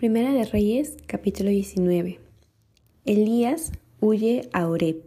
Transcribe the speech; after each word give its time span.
Primera 0.00 0.32
de 0.32 0.46
Reyes, 0.46 0.96
capítulo 1.06 1.50
19. 1.50 2.20
Elías 3.04 3.70
huye 4.00 4.48
a 4.54 4.66
Oreb. 4.66 5.02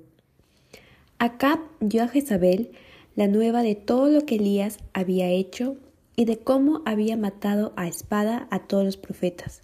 Acab 1.17 1.62
dio 1.79 2.04
a 2.04 2.07
Jezabel 2.07 2.69
la 3.15 3.27
nueva 3.27 3.63
de 3.63 3.73
todo 3.73 4.09
lo 4.09 4.23
que 4.27 4.35
Elías 4.35 4.77
había 4.93 5.29
hecho 5.29 5.77
y 6.15 6.25
de 6.25 6.37
cómo 6.37 6.83
había 6.85 7.17
matado 7.17 7.73
a 7.75 7.87
espada 7.87 8.47
a 8.51 8.67
todos 8.67 8.85
los 8.85 8.97
profetas. 8.97 9.63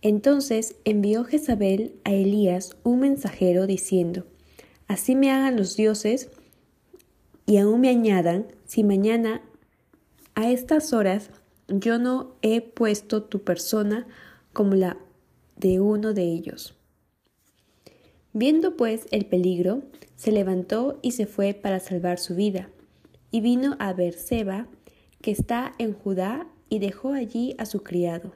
Entonces 0.00 0.76
envió 0.86 1.24
Jezabel 1.24 1.92
a 2.04 2.14
Elías 2.14 2.78
un 2.82 3.00
mensajero 3.00 3.66
diciendo, 3.66 4.24
Así 4.88 5.16
me 5.16 5.30
hagan 5.30 5.58
los 5.58 5.76
dioses 5.76 6.30
y 7.44 7.58
aún 7.58 7.82
me 7.82 7.90
añadan, 7.90 8.46
si 8.64 8.84
mañana 8.84 9.42
a 10.34 10.50
estas 10.50 10.94
horas 10.94 11.28
yo 11.68 11.98
no 11.98 12.36
he 12.40 12.62
puesto 12.62 13.22
tu 13.22 13.40
persona 13.42 14.06
como 14.56 14.74
la 14.74 14.96
de 15.56 15.80
uno 15.80 16.14
de 16.14 16.22
ellos. 16.22 16.74
Viendo 18.32 18.74
pues 18.74 19.06
el 19.10 19.26
peligro, 19.26 19.82
se 20.14 20.32
levantó 20.32 20.98
y 21.02 21.10
se 21.10 21.26
fue 21.26 21.52
para 21.52 21.78
salvar 21.78 22.18
su 22.18 22.34
vida, 22.34 22.70
y 23.30 23.42
vino 23.42 23.76
a 23.80 23.92
Berseba, 23.92 24.66
que 25.20 25.30
está 25.30 25.74
en 25.76 25.92
Judá, 25.92 26.46
y 26.70 26.78
dejó 26.78 27.12
allí 27.12 27.54
a 27.58 27.66
su 27.66 27.82
criado. 27.82 28.32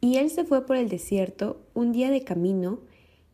Y 0.00 0.16
él 0.16 0.30
se 0.30 0.44
fue 0.44 0.64
por 0.64 0.78
el 0.78 0.88
desierto 0.88 1.60
un 1.74 1.92
día 1.92 2.10
de 2.10 2.24
camino, 2.24 2.80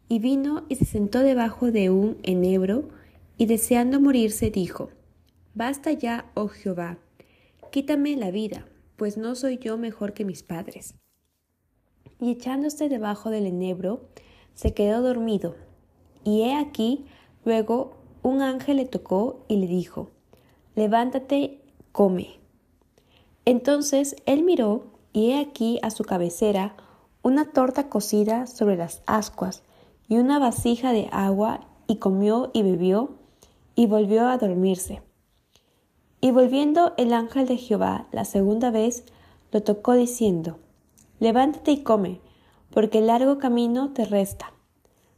y 0.09 0.19
vino 0.19 0.65
y 0.69 0.75
se 0.75 0.85
sentó 0.85 1.21
debajo 1.21 1.71
de 1.71 1.91
un 1.91 2.19
enebro, 2.25 2.89
y 3.37 3.47
deseando 3.47 4.01
morirse 4.01 4.51
dijo, 4.51 4.91
Basta 5.55 5.93
ya, 5.93 6.29
oh 6.35 6.49
Jehová, 6.49 6.99
quítame 7.71 8.17
la 8.17 8.33
vida, 8.33 8.67
pues 8.97 9.17
no 9.17 9.37
soy 9.37 9.59
yo 9.59 9.79
mejor 9.79 10.13
que 10.13 10.25
mis 10.25 10.43
padres 10.43 10.97
y 12.21 12.33
echándose 12.33 12.89
debajo 12.89 13.31
del 13.31 13.47
enebro, 13.47 14.01
se 14.55 14.75
quedó 14.75 15.03
dormido. 15.03 15.55
Y 16.25 16.43
he 16.43 16.55
aquí, 16.55 17.07
luego 17.45 17.93
un 18.23 18.43
ángel 18.43 18.79
le 18.79 18.87
tocó 18.87 19.45
y 19.49 19.57
le 19.57 19.67
dijo, 19.67 20.11
Levántate, 20.75 21.61
come. 21.93 22.39
Entonces 23.45 24.17
él 24.27 24.43
miró, 24.43 24.87
y 25.13 25.31
he 25.31 25.41
aquí 25.41 25.79
a 25.83 25.91
su 25.91 26.05
cabecera 26.05 26.77
una 27.23 27.53
torta 27.53 27.89
cocida 27.89 28.47
sobre 28.47 28.77
las 28.77 29.03
ascuas, 29.07 29.63
y 30.09 30.19
una 30.19 30.39
vasija 30.39 30.93
de 30.93 31.09
agua, 31.13 31.67
y 31.87 31.97
comió 31.97 32.51
y 32.53 32.63
bebió, 32.63 33.11
y 33.75 33.87
volvió 33.87 34.29
a 34.29 34.39
dormirse. 34.39 35.03
Y 36.21 36.31
volviendo 36.33 36.95
el 36.97 37.13
ángel 37.13 37.47
de 37.47 37.57
Jehová 37.57 38.09
la 38.13 38.25
segunda 38.25 38.71
vez, 38.71 39.05
lo 39.53 39.63
tocó 39.63 39.95
diciendo, 39.95 40.59
Levántate 41.21 41.73
y 41.73 41.83
come, 41.83 42.21
porque 42.71 42.99
el 42.99 43.09
largo 43.09 43.39
camino 43.39 43.93
te 43.93 44.05
resta. 44.05 44.53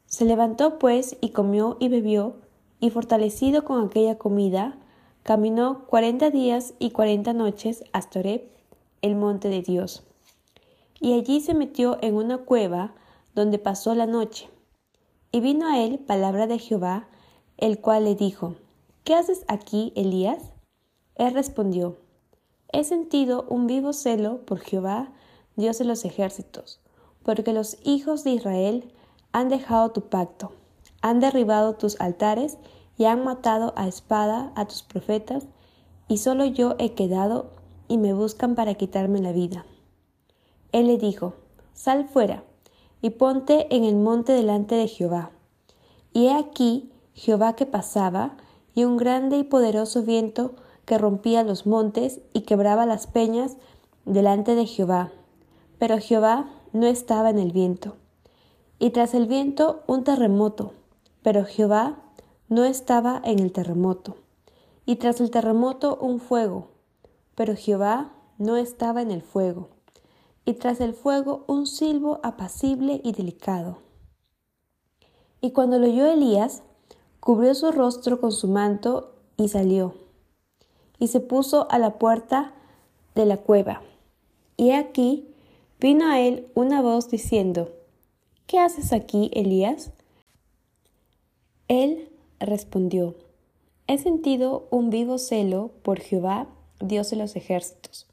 Se 0.07 0.25
levantó 0.25 0.79
pues 0.79 1.17
y 1.21 1.31
comió 1.31 1.77
y 1.79 1.89
bebió, 1.89 2.37
y 2.81 2.91
fortalecido 2.91 3.65
con 3.65 3.85
aquella 3.85 4.17
comida, 4.17 4.79
caminó 5.23 5.87
cuarenta 5.87 6.31
días 6.31 6.75
y 6.79 6.91
cuarenta 6.91 7.33
noches 7.33 7.85
hasta 7.93 8.21
Oreb, 8.21 8.51
el 9.03 9.17
monte 9.17 9.49
de 9.49 9.63
Dios. 9.63 10.03
Y 10.99 11.15
allí 11.15 11.41
se 11.41 11.55
metió 11.55 11.99
en 12.01 12.15
una 12.15 12.39
cueva 12.39 12.95
donde 13.35 13.59
pasó 13.59 13.95
la 13.95 14.07
noche. 14.07 14.49
Y 15.33 15.41
vino 15.41 15.67
a 15.67 15.81
él 15.81 15.99
palabra 15.99 16.47
de 16.47 16.59
Jehová, 16.59 17.09
el 17.57 17.81
cual 17.81 18.05
le 18.05 18.15
dijo, 18.15 18.57
¿Qué 19.05 19.15
haces 19.15 19.45
aquí, 19.49 19.93
Elías? 19.97 20.53
Él 21.15 21.35
respondió, 21.35 21.99
He 22.73 22.85
sentido 22.85 23.47
un 23.49 23.67
vivo 23.67 23.93
celo 23.93 24.45
por 24.45 24.61
Jehová, 24.61 25.13
Dios 25.61 25.79
de 25.79 25.85
los 25.85 26.05
ejércitos, 26.05 26.81
porque 27.23 27.53
los 27.53 27.77
hijos 27.85 28.25
de 28.25 28.31
Israel 28.31 28.93
han 29.33 29.49
dejado 29.49 29.91
tu 29.93 30.09
pacto, 30.09 30.53
han 31.03 31.21
derribado 31.21 31.75
tus 31.75 32.01
altares 32.01 32.59
y 32.99 33.05
han 33.05 33.23
matado 33.23 33.73
a 33.77 33.87
espada 33.87 34.53
a 34.57 34.67
tus 34.67 34.83
profetas, 34.83 35.45
y 36.09 36.19
solo 36.19 36.45
yo 36.45 36.75
he 36.79 36.95
quedado 36.95 37.51
y 37.87 37.99
me 37.99 38.13
buscan 38.13 38.55
para 38.55 38.75
quitarme 38.75 39.21
la 39.21 39.33
vida. 39.33 39.65
Él 40.73 40.89
le 40.89 40.99
dijo, 40.99 41.35
Sal 41.73 42.09
fuera 42.09 42.43
y 43.01 43.11
ponte 43.11 43.75
en 43.75 43.85
el 43.85 43.97
monte 43.97 44.33
delante 44.33 44.75
de 44.75 44.89
Jehová. 44.89 45.31
Y 46.13 46.27
he 46.27 46.35
aquí 46.35 46.91
Jehová 47.15 47.55
que 47.55 47.67
pasaba, 47.67 48.37
y 48.75 48.85
un 48.85 48.97
grande 48.97 49.39
y 49.39 49.45
poderoso 49.45 50.03
viento 50.03 50.55
que 50.85 50.99
rompía 50.99 51.43
los 51.43 51.67
montes 51.67 52.21
y 52.33 52.43
quebraba 52.43 52.87
las 52.87 53.07
peñas 53.07 53.57
delante 54.05 54.55
de 54.55 54.67
Jehová 54.67 55.13
pero 55.81 55.99
Jehová 55.99 56.51
no 56.75 56.87
estaba 56.87 57.31
en 57.31 57.39
el 57.39 57.53
viento. 57.53 57.97
Y 58.79 58.91
tras 58.91 59.15
el 59.15 59.27
viento 59.27 59.83
un 59.87 60.05
terremoto, 60.05 60.75
pero 61.23 61.47
Jehová 61.47 61.97
no 62.51 62.65
estaba 62.65 63.21
en 63.25 63.39
el 63.39 63.51
terremoto. 63.51 64.17
Y 64.85 64.97
tras 64.97 65.23
el 65.23 65.31
terremoto 65.31 65.97
un 65.97 66.21
fuego, 66.21 66.69
pero 67.35 67.57
Jehová 67.57 68.13
no 68.37 68.59
estaba 68.59 69.01
en 69.01 69.11
el 69.11 69.23
fuego. 69.23 69.71
Y 70.45 70.53
tras 70.55 70.83
el 70.83 70.93
fuego 70.93 71.45
un 71.47 71.67
silbo 71.67 72.21
apacible 72.23 73.01
y 73.03 73.13
delicado. 73.13 73.79
Y 75.41 75.53
cuando 75.53 75.79
lo 75.79 75.87
oyó 75.87 76.07
Elías, 76.07 76.63
cubrió 77.21 77.55
su 77.55 77.73
rostro 77.73 78.21
con 78.21 78.33
su 78.33 78.49
manto 78.49 79.15
y 79.39 79.49
salió. 79.49 79.95
Y 80.99 81.09
se 81.09 81.21
puso 81.21 81.71
a 81.71 81.79
la 81.79 81.99
puerta 81.99 82.53
de 83.15 83.25
la 83.25 83.39
cueva. 83.39 83.81
Y 84.59 84.73
aquí 84.73 85.30
vino 85.81 86.11
a 86.11 86.21
él 86.21 86.47
una 86.55 86.83
voz 86.83 87.09
diciendo, 87.09 87.73
¿Qué 88.47 88.59
haces 88.59 88.93
aquí, 88.93 89.31
Elías? 89.33 89.93
Él 91.69 92.11
respondió, 92.39 93.15
He 93.87 93.97
sentido 93.97 94.69
un 94.71 94.91
vivo 94.91 95.19
celo 95.19 95.71
por 95.83 96.01
Jehová, 96.01 96.49
Dios 96.81 97.11
de 97.11 97.17
los 97.17 97.35
ejércitos, 97.35 98.07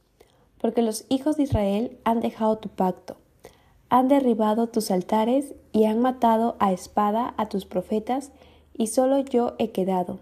porque 0.59 0.81
los 0.81 1.05
hijos 1.09 1.35
de 1.35 1.43
Israel 1.43 1.97
han 2.05 2.21
dejado 2.21 2.57
tu 2.57 2.69
pacto, 2.69 3.17
han 3.89 4.07
derribado 4.07 4.67
tus 4.67 4.89
altares 4.89 5.53
y 5.73 5.85
han 5.85 5.99
matado 5.99 6.55
a 6.59 6.71
espada 6.71 7.33
a 7.37 7.49
tus 7.49 7.65
profetas, 7.65 8.31
y 8.75 8.87
solo 8.87 9.19
yo 9.19 9.55
he 9.59 9.71
quedado, 9.71 10.19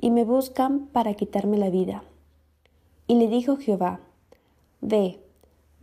y 0.00 0.10
me 0.10 0.24
buscan 0.24 0.86
para 0.86 1.14
quitarme 1.14 1.58
la 1.58 1.68
vida. 1.68 2.02
Y 3.06 3.16
le 3.16 3.28
dijo 3.28 3.56
Jehová, 3.56 4.00
Ve, 4.80 5.20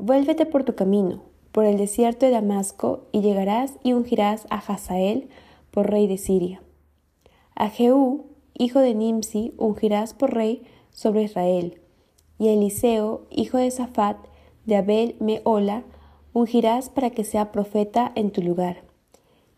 Vuélvete 0.01 0.45
por 0.45 0.63
tu 0.63 0.75
camino, 0.75 1.23
por 1.51 1.65
el 1.65 1.77
desierto 1.77 2.25
de 2.25 2.31
Damasco, 2.31 3.01
y 3.11 3.19
llegarás 3.19 3.73
y 3.83 3.91
ungirás 3.91 4.47
a 4.49 4.55
Hazael 4.55 5.27
por 5.71 5.91
rey 5.91 6.07
de 6.07 6.17
Siria. 6.17 6.61
A 7.53 7.67
Jehú, 7.67 8.27
hijo 8.57 8.79
de 8.79 8.95
Nimsi, 8.95 9.53
ungirás 9.57 10.13
por 10.13 10.33
rey 10.33 10.63
sobre 10.91 11.23
Israel, 11.23 11.81
y 12.37 12.47
a 12.47 12.53
Eliseo, 12.53 13.25
hijo 13.29 13.57
de 13.57 13.69
Safat, 13.71 14.15
de 14.65 14.77
Abel 14.77 15.17
Meola, 15.19 15.83
ungirás 16.31 16.89
para 16.89 17.09
que 17.09 17.25
sea 17.25 17.51
profeta 17.51 18.13
en 18.15 18.31
tu 18.31 18.41
lugar. 18.41 18.83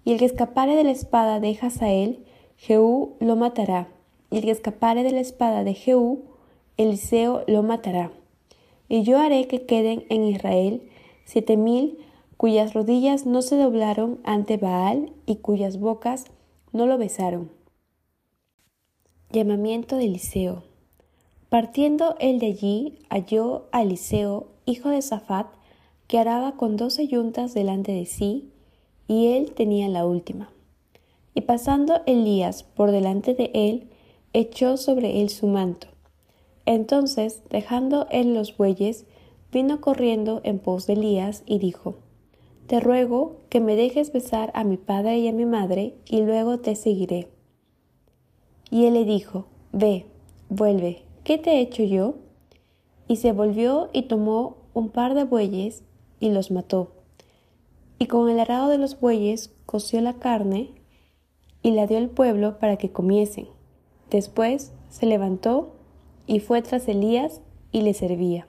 Y 0.04 0.14
el 0.14 0.18
que 0.18 0.26
escapare 0.26 0.76
de 0.76 0.86
la 0.86 0.92
espada 0.92 1.40
de 1.40 1.56
Hazael, 1.62 2.26
Jehú 2.58 3.16
lo 3.20 3.36
matará, 3.36 3.90
y 4.32 4.40
el 4.40 4.46
que 4.46 4.52
escapare 4.52 5.04
de 5.04 5.12
la 5.12 5.20
espada 5.20 5.64
de 5.64 5.76
Jehú, 5.76 6.24
Eliseo 6.78 7.44
lo 7.46 7.62
matará 7.62 8.12
y 8.92 9.04
yo 9.04 9.20
haré 9.20 9.48
que 9.48 9.66
queden 9.66 10.04
en 10.10 10.26
Israel 10.26 10.82
siete 11.24 11.56
mil 11.56 11.98
cuyas 12.36 12.74
rodillas 12.74 13.26
no 13.26 13.42
se 13.42 13.56
doblaron 13.56 14.20
ante 14.26 14.58
Baal 14.58 15.14
y 15.26 15.38
cuyas 15.38 15.80
bocas 15.80 16.26
no 16.74 16.86
lo 16.88 16.98
besaron. 16.98 17.50
Llamamiento 19.32 19.96
de 19.96 20.06
Eliseo. 20.08 20.64
Partiendo 21.48 22.18
él 22.20 22.40
de 22.40 22.48
allí, 22.48 23.00
halló 23.10 23.70
a 23.72 23.82
Eliseo, 23.84 24.48
hijo 24.66 24.90
de 24.90 25.02
Safat, 25.02 25.48
que 26.08 26.20
araba 26.20 26.58
con 26.58 26.76
doce 26.76 27.08
yuntas 27.08 27.54
delante 27.54 27.94
de 27.94 28.06
sí, 28.06 28.52
y 29.08 29.28
él 29.28 29.54
tenía 29.54 29.88
la 29.88 30.06
última. 30.06 30.50
Y 31.34 31.42
pasando 31.42 32.02
Elías 32.08 32.64
por 32.64 32.92
delante 32.92 33.36
de 33.36 33.52
él, 33.54 33.90
echó 34.34 34.76
sobre 34.76 35.22
él 35.22 35.30
su 35.30 35.48
manto, 35.48 35.88
entonces, 36.66 37.42
dejando 37.50 38.08
él 38.12 38.34
los 38.34 38.56
bueyes, 38.56 39.06
vino 39.52 39.82
corriendo 39.82 40.42
en 40.44 40.60
pos 40.60 40.88
de 40.88 40.94
Elías 40.94 41.44
y 41.46 41.60
dijo, 41.60 41.96
Te 42.68 42.80
ruego 42.80 43.38
que 43.50 43.60
me 43.60 43.76
dejes 43.76 44.14
besar 44.14 44.52
a 44.54 44.64
mi 44.64 44.78
padre 44.78 45.20
y 45.20 45.28
a 45.28 45.34
mi 45.34 45.46
madre, 45.46 45.96
y 46.06 46.22
luego 46.22 46.60
te 46.60 46.76
seguiré. 46.76 47.28
Y 48.70 48.86
él 48.86 48.94
le 48.94 49.06
dijo, 49.06 49.46
Ve, 49.72 50.06
vuelve, 50.50 51.04
¿qué 51.24 51.38
te 51.38 51.52
he 51.52 51.62
hecho 51.62 51.84
yo? 51.84 52.16
Y 53.08 53.18
se 53.18 53.32
volvió 53.32 53.90
y 53.92 54.04
tomó 54.04 54.58
un 54.74 54.90
par 54.90 55.16
de 55.16 55.24
bueyes 55.24 55.84
y 56.20 56.30
los 56.30 56.52
mató. 56.52 56.92
Y 58.00 58.08
con 58.08 58.30
el 58.30 58.40
arado 58.40 58.70
de 58.70 58.78
los 58.78 59.00
bueyes 59.00 59.54
coció 59.66 60.00
la 60.02 60.14
carne 60.14 60.72
y 61.62 61.72
la 61.72 61.88
dio 61.88 61.98
al 61.98 62.10
pueblo 62.10 62.58
para 62.58 62.78
que 62.78 62.92
comiesen. 62.92 63.48
Después 64.10 64.72
se 64.90 65.06
levantó 65.06 65.74
y 66.32 66.40
fue 66.40 66.62
tras 66.62 66.88
Elías 66.88 67.42
y 67.74 67.82
le 67.82 67.94
servía. 67.94 68.48